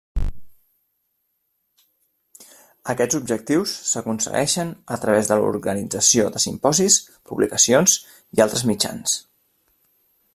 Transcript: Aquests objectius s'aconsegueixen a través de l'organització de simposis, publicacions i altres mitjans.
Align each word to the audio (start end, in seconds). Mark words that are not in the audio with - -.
Aquests 2.93 3.17
objectius 3.19 3.75
s'aconsegueixen 3.91 4.73
a 4.97 4.99
través 5.03 5.31
de 5.33 5.37
l'organització 5.43 6.29
de 6.37 6.43
simposis, 6.47 6.99
publicacions 7.33 7.97
i 8.39 8.47
altres 8.47 8.69
mitjans. 8.73 9.19